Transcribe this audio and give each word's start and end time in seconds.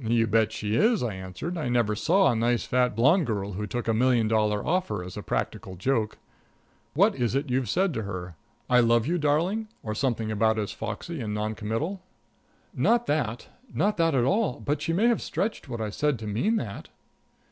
"You 0.00 0.26
bet 0.26 0.50
she 0.50 0.74
is," 0.74 1.04
I 1.04 1.14
answered. 1.14 1.56
"I 1.56 1.68
never 1.68 1.94
saw 1.94 2.32
a 2.32 2.34
nice, 2.34 2.64
fat, 2.64 2.96
blonde 2.96 3.28
girl 3.28 3.52
who 3.52 3.64
took 3.64 3.86
a 3.86 3.94
million 3.94 4.26
dollar 4.26 4.66
offer 4.66 5.04
as 5.04 5.16
a 5.16 5.22
practical 5.22 5.76
joke. 5.76 6.18
What 6.94 7.14
is 7.14 7.36
it 7.36 7.48
you've 7.48 7.68
said 7.68 7.94
to 7.94 8.02
her? 8.02 8.34
'I 8.68 8.80
love 8.80 9.06
you, 9.06 9.18
darling,' 9.18 9.68
or 9.84 9.94
something 9.94 10.32
about 10.32 10.58
as 10.58 10.72
foxy 10.72 11.20
and 11.20 11.32
noncommittal." 11.32 12.02
"Not 12.74 13.06
that 13.06 13.50
not 13.72 13.98
that 13.98 14.16
at 14.16 14.24
all; 14.24 14.58
but 14.58 14.82
she 14.82 14.92
may 14.92 15.06
have 15.06 15.22
stretched 15.22 15.68
what 15.68 15.80
I 15.80 15.90
said 15.90 16.18
to 16.18 16.26
mean 16.26 16.56
that." 16.56 16.88